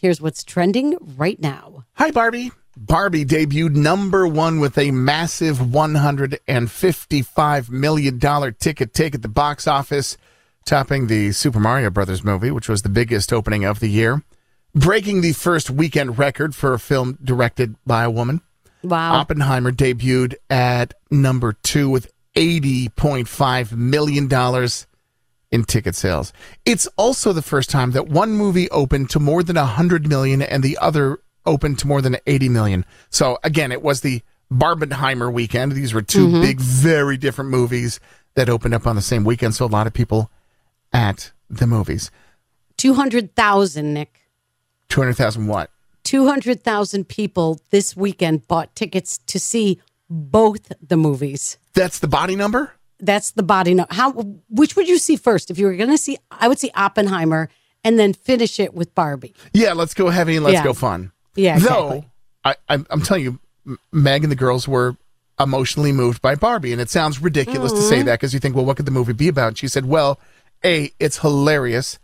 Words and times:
Here's 0.00 0.20
what's 0.20 0.44
trending 0.44 0.96
right 1.16 1.40
now. 1.40 1.84
Hi, 1.94 2.10
Barbie. 2.10 2.50
Barbie 2.76 3.24
debuted 3.24 3.76
number 3.76 4.26
one 4.26 4.58
with 4.58 4.76
a 4.78 4.90
massive 4.90 5.58
$155 5.58 7.70
million 7.70 8.18
ticket 8.54 8.92
take 8.94 9.14
at 9.14 9.22
the 9.22 9.28
box 9.28 9.68
office, 9.68 10.16
topping 10.64 11.06
the 11.06 11.30
Super 11.32 11.60
Mario 11.60 11.90
Brothers 11.90 12.24
movie, 12.24 12.50
which 12.50 12.68
was 12.68 12.82
the 12.82 12.88
biggest 12.88 13.32
opening 13.32 13.64
of 13.64 13.78
the 13.80 13.88
year, 13.88 14.22
breaking 14.74 15.20
the 15.20 15.34
first 15.34 15.70
weekend 15.70 16.18
record 16.18 16.54
for 16.54 16.72
a 16.72 16.78
film 16.78 17.18
directed 17.22 17.76
by 17.86 18.04
a 18.04 18.10
woman. 18.10 18.40
Wow. 18.82 19.16
Oppenheimer 19.16 19.70
debuted 19.70 20.36
at 20.48 20.94
number 21.10 21.52
two 21.52 21.90
with 21.90 22.10
$80.5 22.34 23.72
million 23.72 24.28
in 25.52 25.64
ticket 25.64 25.94
sales. 25.94 26.32
It's 26.64 26.88
also 26.96 27.32
the 27.32 27.42
first 27.42 27.70
time 27.70 27.92
that 27.92 28.08
one 28.08 28.32
movie 28.32 28.68
opened 28.70 29.10
to 29.10 29.20
more 29.20 29.42
than 29.42 29.56
100 29.56 30.08
million 30.08 30.42
and 30.42 30.62
the 30.62 30.78
other 30.78 31.20
opened 31.44 31.78
to 31.80 31.86
more 31.86 32.00
than 32.00 32.16
80 32.26 32.48
million. 32.48 32.84
So 33.10 33.38
again, 33.44 33.70
it 33.70 33.82
was 33.82 34.00
the 34.00 34.22
Barbenheimer 34.50 35.32
weekend. 35.32 35.72
These 35.72 35.94
were 35.94 36.02
2 36.02 36.26
mm-hmm. 36.26 36.40
big, 36.40 36.60
very 36.60 37.16
different 37.16 37.50
movies 37.50 38.00
that 38.34 38.48
opened 38.48 38.74
up 38.74 38.86
on 38.86 38.96
the 38.96 39.02
same 39.02 39.24
weekend. 39.24 39.54
So 39.54 39.64
a 39.64 39.66
lot 39.66 39.86
of 39.86 39.92
people 39.92 40.30
at 40.92 41.32
the 41.50 41.66
movies. 41.66 42.10
200,000, 42.78 43.94
Nick. 43.94 44.20
200,000 44.88 45.46
what? 45.46 45.70
200,000 46.04 47.08
people 47.08 47.60
this 47.70 47.96
weekend 47.96 48.48
bought 48.48 48.74
tickets 48.74 49.18
to 49.26 49.38
see 49.38 49.80
both 50.08 50.72
the 50.80 50.96
movies. 50.96 51.58
That's 51.74 51.98
the 51.98 52.08
body 52.08 52.36
number? 52.36 52.72
That's 53.02 53.32
the 53.32 53.42
body 53.42 53.74
no 53.74 53.84
How 53.90 54.12
which 54.48 54.76
would 54.76 54.88
you 54.88 54.96
see 54.98 55.16
first? 55.16 55.50
If 55.50 55.58
you 55.58 55.66
were 55.66 55.74
going 55.76 55.90
to 55.90 55.98
see 55.98 56.16
I 56.30 56.48
would 56.48 56.58
see 56.58 56.70
Oppenheimer 56.74 57.50
and 57.84 57.98
then 57.98 58.12
finish 58.14 58.58
it 58.60 58.72
with 58.74 58.94
Barbie. 58.94 59.34
Yeah, 59.52 59.72
let's 59.74 59.92
go 59.92 60.08
heavy 60.08 60.36
and 60.36 60.44
let's 60.44 60.54
Yeah. 60.54 60.64
go 60.64 60.72
fun. 60.72 61.12
Yeah, 61.34 61.56
exactly. 61.56 62.00
Though, 62.00 62.04
I, 62.44 62.54
I'm, 62.68 62.86
I'm 62.90 63.02
telling 63.02 63.24
you, 63.24 63.38
Meg 63.90 64.22
and 64.24 64.30
the 64.30 64.36
girls 64.36 64.68
were 64.68 64.96
emotionally 65.40 65.90
moved 65.92 66.22
by 66.22 66.34
Barbie. 66.36 66.72
And 66.72 66.80
it 66.80 66.90
sounds 66.90 67.20
ridiculous 67.20 67.72
to 67.72 67.78
Mm-hmm. 67.78 67.88
say 67.88 68.02
that 68.02 68.20
because 68.20 68.32
you 68.34 68.38
think, 68.40 68.54
well, 68.54 68.64
what 68.64 68.76
could 68.76 68.86
the 68.86 68.92
movie 68.92 69.12
be 69.14 69.28
about? 69.28 69.48
And 69.48 69.58
she 69.58 69.66
said, 69.68 69.86
well, 69.86 70.20
A, 70.64 70.92
it's 71.00 71.18
hilarious. 71.18 71.98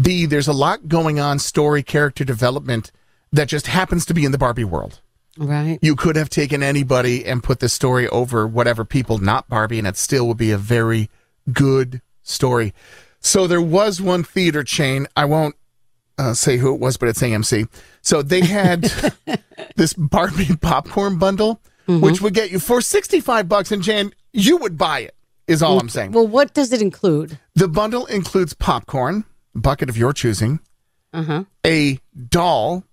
B, 0.00 0.24
there's 0.26 0.48
a 0.48 0.52
lot 0.52 0.88
going 0.88 1.18
on, 1.20 1.38
story, 1.38 1.82
character 1.82 2.24
development 2.24 2.90
that 3.32 3.48
just 3.48 3.66
happens 3.66 4.06
to 4.06 4.14
be 4.14 4.24
in 4.24 4.32
the 4.32 4.38
Barbie 4.38 4.64
world. 4.64 5.00
Right. 5.38 5.78
You 5.80 5.94
could 5.94 6.16
have 6.16 6.28
taken 6.28 6.62
anybody 6.62 7.24
and 7.24 7.42
put 7.42 7.60
the 7.60 7.68
story 7.68 8.08
over 8.08 8.46
whatever 8.46 8.84
people, 8.84 9.18
not 9.18 9.48
Barbie, 9.48 9.78
and 9.78 9.86
it 9.86 9.96
still 9.96 10.26
would 10.28 10.36
be 10.36 10.50
a 10.50 10.58
very 10.58 11.08
good 11.52 12.02
story. 12.22 12.74
So 13.20 13.46
there 13.46 13.60
was 13.60 14.00
one 14.00 14.24
theater 14.24 14.64
chain. 14.64 15.06
I 15.16 15.24
won't 15.26 15.54
uh, 16.18 16.34
say 16.34 16.56
who 16.56 16.74
it 16.74 16.80
was, 16.80 16.96
but 16.96 17.08
it's 17.08 17.22
AMC. 17.22 17.68
So 18.02 18.20
they 18.22 18.40
had 18.40 18.82
this 19.76 19.94
Barbie 19.94 20.56
popcorn 20.60 21.18
bundle, 21.18 21.60
which 21.86 22.20
would 22.20 22.34
get 22.34 22.50
you 22.50 22.58
for 22.58 22.80
65 22.80 23.48
bucks. 23.48 23.70
And 23.72 23.82
Jan, 23.82 24.12
you 24.32 24.56
would 24.58 24.76
buy 24.76 25.00
it, 25.00 25.14
is 25.46 25.62
all 25.62 25.78
I'm 25.78 25.88
saying. 25.88 26.12
Well, 26.12 26.26
what 26.26 26.52
does 26.52 26.72
it 26.72 26.82
include? 26.82 27.38
The 27.54 27.68
bundle 27.68 28.06
includes 28.06 28.54
popcorn, 28.54 29.24
bucket 29.54 29.88
of 29.88 29.96
your 29.96 30.12
choosing, 30.12 30.58
Uh-huh. 31.12 31.44
a 31.64 31.98
doll, 32.28 32.84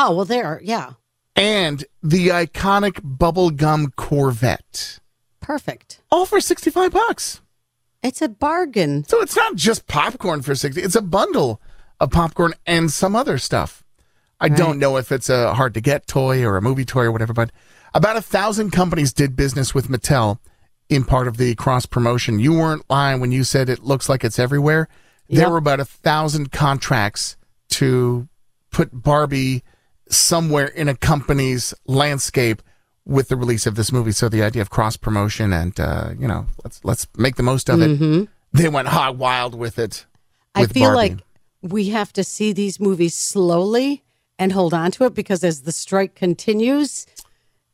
Oh, 0.00 0.14
well 0.14 0.24
there. 0.24 0.60
Yeah. 0.62 0.92
And 1.38 1.84
the 2.02 2.28
iconic 2.28 3.00
bubblegum 3.00 3.94
Corvette. 3.94 4.98
Perfect. 5.40 6.00
All 6.10 6.26
for 6.26 6.40
65 6.40 6.90
bucks. 6.90 7.40
It's 8.02 8.20
a 8.20 8.28
bargain. 8.28 9.04
So 9.04 9.20
it's 9.22 9.36
not 9.36 9.54
just 9.54 9.86
popcorn 9.86 10.42
for 10.42 10.54
60. 10.54 10.80
It's 10.80 10.96
a 10.96 11.02
bundle 11.02 11.60
of 12.00 12.10
popcorn 12.10 12.54
and 12.66 12.90
some 12.90 13.14
other 13.14 13.38
stuff. 13.38 13.84
I 14.40 14.48
don't 14.48 14.78
know 14.78 14.96
if 14.98 15.10
it's 15.10 15.28
a 15.28 15.52
hard 15.54 15.74
to 15.74 15.80
get 15.80 16.06
toy 16.06 16.44
or 16.44 16.56
a 16.56 16.62
movie 16.62 16.84
toy 16.84 17.04
or 17.04 17.12
whatever, 17.12 17.32
but 17.32 17.50
about 17.92 18.16
a 18.16 18.22
thousand 18.22 18.70
companies 18.70 19.12
did 19.12 19.34
business 19.34 19.74
with 19.74 19.88
Mattel 19.88 20.38
in 20.88 21.02
part 21.02 21.26
of 21.26 21.38
the 21.38 21.56
cross 21.56 21.86
promotion. 21.86 22.38
You 22.38 22.52
weren't 22.52 22.88
lying 22.88 23.20
when 23.20 23.32
you 23.32 23.42
said 23.42 23.68
it 23.68 23.82
looks 23.82 24.08
like 24.08 24.22
it's 24.22 24.38
everywhere. 24.38 24.88
There 25.28 25.50
were 25.50 25.58
about 25.58 25.80
a 25.80 25.84
thousand 25.84 26.52
contracts 26.52 27.36
to 27.70 28.28
put 28.70 28.90
Barbie 28.92 29.64
somewhere 30.10 30.66
in 30.66 30.88
a 30.88 30.94
company's 30.94 31.74
landscape 31.86 32.62
with 33.04 33.28
the 33.28 33.36
release 33.36 33.66
of 33.66 33.74
this 33.74 33.90
movie. 33.92 34.12
So 34.12 34.28
the 34.28 34.42
idea 34.42 34.62
of 34.62 34.70
cross 34.70 34.96
promotion 34.96 35.52
and 35.52 35.78
uh, 35.80 36.10
you 36.18 36.28
know 36.28 36.46
let's 36.64 36.84
let's 36.84 37.06
make 37.16 37.36
the 37.36 37.42
most 37.42 37.68
of 37.68 37.80
it. 37.80 38.28
They 38.52 38.68
went 38.68 38.88
hog 38.88 39.18
wild 39.18 39.54
with 39.54 39.78
it. 39.78 40.06
I 40.54 40.66
feel 40.66 40.92
Barbie. 40.94 40.96
like 41.14 41.18
we 41.62 41.88
have 41.90 42.12
to 42.14 42.24
see 42.24 42.52
these 42.52 42.80
movies 42.80 43.14
slowly 43.14 44.04
and 44.38 44.52
hold 44.52 44.72
on 44.72 44.90
to 44.92 45.04
it 45.04 45.14
because 45.14 45.42
as 45.44 45.62
the 45.62 45.72
strike 45.72 46.14
continues, 46.14 47.06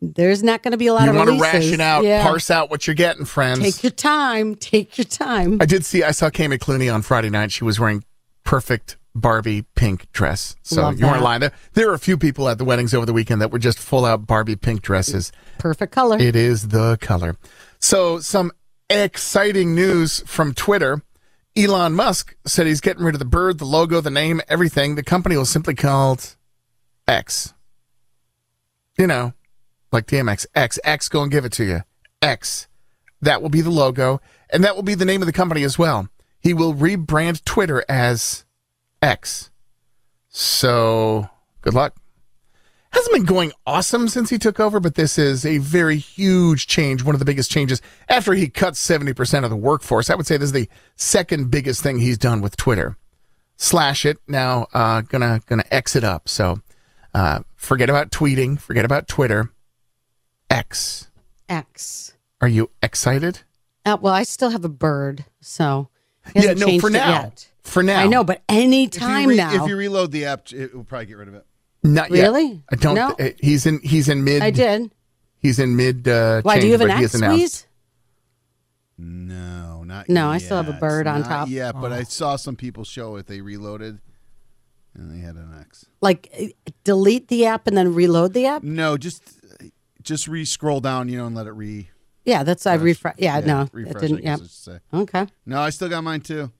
there's 0.00 0.42
not 0.42 0.62
going 0.62 0.72
to 0.72 0.78
be 0.78 0.86
a 0.86 0.92
lot 0.94 1.04
you 1.04 1.10
of 1.10 1.16
want 1.16 1.30
to 1.30 1.38
ration 1.40 1.80
out, 1.80 2.04
Yeah. 2.04 2.22
parse 2.22 2.50
out 2.50 2.70
what 2.70 2.86
you're 2.86 2.94
getting, 2.94 3.24
friends. 3.24 3.60
Take 3.60 3.82
your 3.82 3.90
time. 3.92 4.54
Take 4.54 4.98
your 4.98 5.04
time. 5.04 5.58
I 5.60 5.66
did 5.66 5.84
see. 5.84 6.02
I 6.02 6.10
saw 6.10 6.30
Kay 6.30 6.46
McClooney 6.48 6.92
on 6.92 7.02
Friday 7.02 7.30
night. 7.30 7.52
She 7.52 7.64
was 7.64 7.78
wearing 7.78 8.04
perfect 8.44 8.96
Barbie 9.14 9.62
pink 9.74 10.10
dress. 10.12 10.56
So 10.62 10.82
Love 10.82 10.98
you 10.98 11.06
weren't 11.06 11.22
lying. 11.22 11.40
There, 11.40 11.52
there 11.74 11.86
were 11.88 11.94
a 11.94 11.98
few 11.98 12.18
people 12.18 12.48
at 12.48 12.58
the 12.58 12.64
weddings 12.64 12.92
over 12.92 13.06
the 13.06 13.12
weekend 13.12 13.40
that 13.40 13.50
were 13.50 13.58
just 13.58 13.78
full 13.78 14.04
out 14.04 14.26
Barbie 14.26 14.56
pink 14.56 14.82
dresses. 14.82 15.30
Perfect 15.58 15.92
color. 15.92 16.18
It 16.18 16.34
is 16.34 16.68
the 16.68 16.98
color. 17.00 17.36
So 17.78 18.18
some 18.18 18.50
exciting 18.90 19.74
news 19.74 20.20
from 20.26 20.54
Twitter. 20.54 21.02
Elon 21.56 21.94
Musk 21.94 22.34
said 22.44 22.66
he's 22.66 22.80
getting 22.80 23.04
rid 23.04 23.14
of 23.14 23.20
the 23.20 23.24
bird, 23.24 23.58
the 23.58 23.64
logo, 23.64 24.00
the 24.00 24.10
name, 24.10 24.40
everything. 24.48 24.96
The 24.96 25.04
company 25.04 25.36
will 25.36 25.44
simply 25.44 25.74
called 25.74 26.34
X. 27.06 27.54
You 28.98 29.06
know, 29.06 29.34
like 29.92 30.06
DMX. 30.06 30.46
X. 30.54 30.78
X, 30.82 31.08
go 31.08 31.22
and 31.22 31.30
give 31.30 31.44
it 31.44 31.52
to 31.52 31.64
you. 31.64 31.80
X. 32.20 32.66
That 33.20 33.40
will 33.40 33.48
be 33.48 33.60
the 33.60 33.70
logo, 33.70 34.20
and 34.50 34.64
that 34.64 34.74
will 34.74 34.82
be 34.82 34.94
the 34.94 35.04
name 35.04 35.22
of 35.22 35.26
the 35.26 35.32
company 35.32 35.62
as 35.62 35.78
well. 35.78 36.08
He 36.40 36.52
will 36.52 36.74
rebrand 36.74 37.44
Twitter 37.44 37.84
as 37.88 38.44
X. 39.04 39.50
So, 40.28 41.28
good 41.60 41.74
luck 41.74 41.94
hasn't 42.94 43.14
been 43.14 43.24
going 43.24 43.52
awesome 43.66 44.08
since 44.08 44.30
he 44.30 44.38
took 44.38 44.60
over, 44.60 44.78
but 44.80 44.94
this 44.94 45.18
is 45.18 45.44
a 45.44 45.58
very 45.58 45.98
huge 45.98 46.66
change, 46.66 47.02
one 47.02 47.14
of 47.14 47.18
the 47.18 47.24
biggest 47.24 47.50
changes 47.50 47.82
after 48.08 48.32
he 48.32 48.48
cut 48.48 48.74
70% 48.74 49.44
of 49.44 49.50
the 49.50 49.56
workforce. 49.56 50.10
I 50.10 50.14
would 50.14 50.26
say 50.26 50.36
this 50.36 50.48
is 50.48 50.52
the 50.52 50.68
second 50.96 51.50
biggest 51.50 51.82
thing 51.82 51.98
he's 51.98 52.18
done 52.18 52.40
with 52.40 52.56
Twitter. 52.56 52.96
Slash 53.56 54.04
it 54.04 54.18
now, 54.26 54.66
uh, 54.74 55.02
gonna 55.02 55.40
gonna 55.46 55.64
X 55.70 55.94
it 55.94 56.02
up. 56.02 56.28
So 56.28 56.60
uh, 57.14 57.40
forget 57.54 57.88
about 57.88 58.10
tweeting, 58.10 58.58
forget 58.58 58.84
about 58.84 59.06
Twitter. 59.06 59.52
X. 60.50 61.08
X. 61.48 62.14
Are 62.40 62.48
you 62.48 62.70
excited? 62.82 63.40
Uh, 63.86 63.96
well, 64.00 64.12
I 64.14 64.24
still 64.24 64.50
have 64.50 64.64
a 64.64 64.68
bird, 64.68 65.24
so 65.40 65.88
he 66.32 66.40
hasn't 66.40 66.60
no, 66.60 66.78
for 66.78 66.90
now. 66.90 67.10
yet. 67.24 67.48
For 67.62 67.82
now. 67.82 68.00
I 68.00 68.06
know, 68.06 68.24
but 68.24 68.42
any 68.48 68.84
If 68.84 68.90
time 68.92 69.28
re- 69.28 69.36
now. 69.36 69.62
if 69.62 69.68
you 69.68 69.76
reload 69.76 70.10
the 70.12 70.26
app, 70.26 70.52
it 70.52 70.74
will 70.74 70.84
probably 70.84 71.06
get 71.06 71.16
rid 71.16 71.28
of 71.28 71.34
it. 71.34 71.46
Not 71.82 72.10
yet. 72.10 72.22
Really? 72.22 72.62
I 72.70 72.76
don't. 72.76 72.94
No. 72.94 73.10
uh, 73.18 73.30
he's 73.40 73.66
in. 73.66 73.80
He's 73.82 74.08
in 74.08 74.24
mid. 74.24 74.42
I 74.42 74.50
did. 74.50 74.90
He's 75.38 75.58
in 75.58 75.76
mid. 75.76 76.06
Uh, 76.08 76.40
Why? 76.42 76.58
Do 76.60 76.66
you 76.66 76.72
have 76.72 76.80
an 76.80 76.88
but 76.88 76.98
he 76.98 77.04
X 77.04 77.12
has 77.12 77.20
announced- 77.20 77.36
squeeze? 77.56 77.66
No, 78.96 79.82
not 79.84 80.08
No, 80.08 80.28
I 80.28 80.38
still 80.38 80.56
have 80.56 80.68
a 80.68 80.78
bird 80.78 81.06
on 81.06 81.20
Not 81.22 81.28
top. 81.28 81.48
Yeah, 81.48 81.72
but 81.72 81.92
I 81.92 82.04
saw 82.04 82.36
some 82.36 82.54
people 82.54 82.84
show 82.84 83.16
it. 83.16 83.26
They 83.26 83.40
reloaded, 83.40 83.98
and 84.94 85.12
they 85.12 85.18
had 85.24 85.34
an 85.34 85.52
X. 85.60 85.86
Like 86.00 86.32
uh, 86.40 86.44
delete 86.84 87.26
the 87.28 87.46
app 87.46 87.66
and 87.66 87.76
then 87.76 87.92
reload 87.94 88.34
the 88.34 88.46
app? 88.46 88.62
No, 88.62 88.96
just 88.96 89.22
just 90.02 90.28
re 90.28 90.44
scroll 90.44 90.80
down, 90.80 91.08
you 91.08 91.18
know, 91.18 91.26
and 91.26 91.34
let 91.34 91.46
it 91.46 91.52
re. 91.52 91.88
Yeah, 92.24 92.42
that's 92.42 92.66
I 92.66 92.74
refresh. 92.74 93.16
Yeah, 93.18 93.40
no, 93.40 93.68
refresh. 93.72 93.96
it 93.96 94.00
didn't. 94.00 94.18
I 94.18 94.20
Yeah. 94.20 94.36
guess 94.36 94.40
I 94.40 94.42
should 94.44 94.50
say. 94.50 94.78
Okay. 94.94 95.26
No, 95.46 95.60
I 95.60 95.70
still 95.70 95.88
got 95.88 96.02
mine 96.04 96.20
too. 96.20 96.50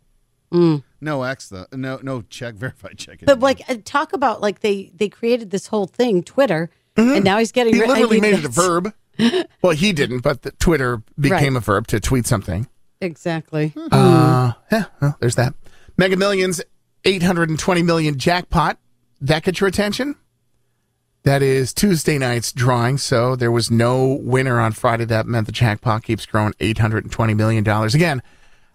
No 0.53 1.23
X 1.23 1.49
though. 1.49 1.67
No, 1.73 1.99
no 2.03 2.23
check 2.23 2.55
verified 2.57 2.97
check. 2.99 3.21
Mm. 3.21 3.27
But 3.27 3.41
like, 3.41 3.63
uh, 3.69 3.77
talk 3.85 4.13
about 4.13 4.41
like 4.41 4.61
they 4.61 4.93
they 4.95 5.09
created 5.09 5.51
this 5.51 5.67
whole 5.69 5.87
thing, 5.87 6.23
Twitter, 6.23 6.71
and 6.97 7.25
now 7.25 7.39
he's 7.39 7.51
getting. 7.53 7.75
He 7.75 7.83
I 7.83 7.87
literally 7.87 8.21
mean, 8.21 8.33
made 8.33 8.35
it 8.35 8.45
a 8.45 8.49
that's- 8.49 8.55
verb. 8.55 8.93
well, 9.63 9.73
he 9.73 9.93
didn't, 9.93 10.21
but 10.21 10.43
the 10.43 10.51
Twitter 10.53 11.03
became 11.19 11.55
Right. 11.55 11.63
a 11.63 11.65
verb 11.65 11.87
to 11.89 12.01
tweet 12.01 12.27
something. 12.27 12.67
Exactly. 13.01 13.73
Uh, 13.93 14.53
yeah, 14.73 14.85
well, 15.01 15.17
there's 15.21 15.37
that. 15.37 15.55
Mega 15.97 16.17
Millions, 16.17 16.61
820 17.05 17.83
million 17.83 18.19
jackpot 18.19 18.79
that 19.21 19.45
get 19.45 19.61
your 19.61 19.69
attention? 19.69 20.17
That 21.25 21.43
is 21.43 21.73
Tuesday 21.73 22.19
night's 22.19 22.53
drawing. 22.53 22.99
So 22.99 23.35
there 23.35 23.51
was 23.51 23.71
no 23.71 24.21
winner 24.23 24.61
on 24.61 24.73
Friday. 24.73 25.07
That 25.07 25.27
meant 25.27 25.47
the 25.47 25.53
jackpot 25.53 26.03
keeps 26.03 26.27
growing 26.27 26.53
$820 26.55 27.35
million. 27.35 27.67
Again, 27.67 28.23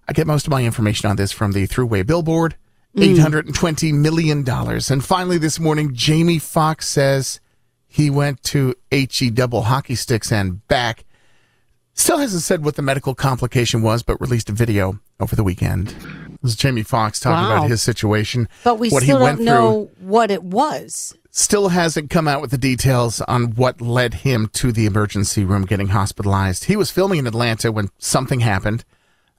I 0.07 0.13
get 0.13 0.25
most 0.25 0.47
of 0.47 0.51
my 0.51 0.63
information 0.63 1.09
on 1.09 1.15
this 1.15 1.31
from 1.31 1.51
the 1.51 1.67
Thruway 1.67 2.05
Billboard. 2.05 2.55
Hmm. 2.95 3.01
$820 3.01 3.93
million. 3.93 4.43
And 4.49 5.05
finally, 5.05 5.37
this 5.37 5.59
morning, 5.59 5.93
Jamie 5.93 6.39
Foxx 6.39 6.87
says 6.87 7.39
he 7.87 8.09
went 8.09 8.41
to 8.45 8.73
HE 8.89 9.29
double 9.29 9.61
hockey 9.63 9.93
sticks 9.93 10.31
and 10.31 10.67
back. 10.67 11.05
Still 11.93 12.17
hasn't 12.17 12.41
said 12.41 12.65
what 12.65 12.75
the 12.75 12.81
medical 12.81 13.13
complication 13.13 13.83
was, 13.83 14.01
but 14.01 14.19
released 14.19 14.49
a 14.49 14.53
video 14.53 14.99
over 15.19 15.35
the 15.35 15.43
weekend. 15.43 15.93
This 16.41 16.51
is 16.51 16.57
Jamie 16.57 16.83
Foxx 16.83 17.19
talking 17.19 17.50
Wow. 17.50 17.57
about 17.57 17.69
his 17.69 17.81
situation. 17.81 18.47
But 18.63 18.80
we 18.80 18.89
what 18.89 19.03
still 19.03 19.18
he 19.18 19.24
went 19.24 19.38
don't 19.38 19.45
know 19.45 19.89
what 20.00 20.31
it 20.31 20.44
was. 20.44 21.15
still 21.31 21.69
hasn't 21.69 22.09
come 22.09 22.27
out 22.27 22.41
with 22.41 22.51
the 22.51 22.57
details 22.57 23.21
on 23.21 23.51
what 23.56 23.81
led 23.81 24.13
him 24.15 24.50
to 24.53 24.71
the 24.71 24.86
emergency 24.86 25.44
room 25.44 25.65
getting 25.65 25.89
hospitalized. 25.89 26.65
He 26.65 26.75
was 26.75 26.91
filming 26.91 27.19
in 27.19 27.27
Atlanta 27.27 27.71
when 27.71 27.89
something 27.97 28.39
happened. 28.39 28.83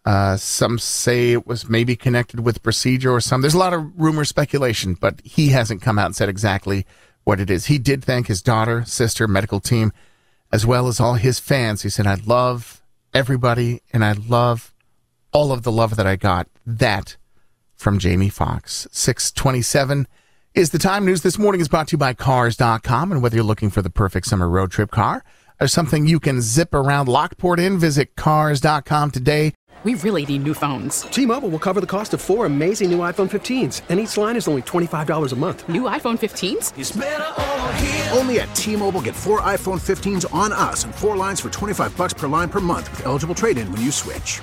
Uh, 0.05 0.37
some 0.37 0.79
say 0.79 1.32
it 1.32 1.47
was 1.47 1.69
maybe 1.69 1.94
connected 1.97 2.41
with 2.41 2.62
procedure 2.62 3.12
or 3.12 3.20
some. 3.20 3.41
There's 3.43 3.55
a 3.55 3.58
lot 3.58 3.75
of 3.75 3.91
rumor 4.00 4.25
speculation, 4.25 4.94
but 4.94 5.20
he 5.25 5.49
hasn't 5.49 5.82
come 5.82 5.99
out 5.99 6.06
and 6.06 6.17
said 6.17 6.29
exactly 6.29 6.87
what 7.25 7.38
it 7.41 7.50
is. 7.50 7.67
He 7.67 7.79
did 7.79 8.03
thank 8.05 8.26
his 8.29 8.41
daughter, 8.41 8.82
sister, 8.87 9.29
medical 9.29 9.61
team, 9.61 9.93
as 10.53 10.64
well 10.64 10.88
as 10.88 11.00
all 11.00 11.14
his 11.14 11.38
fans. 11.38 11.82
He 11.82 11.91
said, 11.91 12.06
I 12.06 12.14
love 12.25 12.81
everybody 13.12 13.82
and 13.93 14.05
I 14.05 14.12
love 14.12 14.73
all 15.32 15.53
of 15.53 15.64
the 15.64 15.73
love 15.73 15.96
that 15.96 16.06
I 16.06 16.17
got. 16.17 16.49
That 16.78 17.17
from 17.75 17.99
Jamie 17.99 18.28
Foxx. 18.28 18.87
627 18.93 20.06
is 20.55 20.70
the 20.70 20.78
time. 20.78 21.05
News 21.05 21.22
this 21.22 21.38
morning 21.38 21.61
is 21.61 21.69
brought 21.69 21.88
to 21.88 21.93
you 21.93 21.99
by 21.99 22.14
Cars.com. 22.14 23.11
And 23.11 23.22
whether 23.22 23.34
you're 23.37 23.44
looking 23.44 23.70
for 23.70 23.82
the 23.82 23.90
perfect 23.90 24.26
summer 24.26 24.49
road 24.49 24.70
trip 24.70 24.90
car 24.90 25.25
or 25.61 25.67
something 25.67 26.06
you 26.06 26.20
can 26.20 26.40
zip 26.40 26.72
around 26.75 27.08
Lockport 27.08 27.58
in, 27.58 27.78
visit 27.78 28.14
Cars.com 28.14 29.11
today. 29.11 29.52
We 29.82 29.94
really 29.94 30.26
need 30.26 30.44
new 30.44 30.52
phones. 30.52 31.02
T-Mobile 31.02 31.49
will 31.49 31.58
cover 31.58 31.81
the 31.81 31.87
cost 31.87 32.12
of 32.12 32.20
four 32.20 32.44
amazing 32.44 32.90
new 32.90 32.99
iPhone 32.99 33.31
15s, 33.31 33.81
and 33.88 33.99
each 33.99 34.14
line 34.19 34.37
is 34.37 34.46
only 34.46 34.61
$25 34.61 35.32
a 35.32 35.37
month. 35.37 35.67
New 35.70 35.82
iPhone 35.82 36.19
15s? 36.19 38.14
Only 38.14 38.40
at 38.40 38.55
T-Mobile 38.55 39.00
get 39.00 39.17
four 39.17 39.40
iPhone 39.40 39.81
15s 39.81 40.32
on 40.34 40.52
us 40.52 40.84
and 40.84 40.94
four 40.94 41.17
lines 41.17 41.40
for 41.40 41.49
25 41.49 41.96
bucks 41.96 42.12
per 42.12 42.28
line 42.28 42.50
per 42.50 42.61
month 42.61 42.90
with 42.90 43.06
eligible 43.06 43.34
trade-in 43.34 43.72
when 43.72 43.81
you 43.81 43.90
switch. 43.90 44.43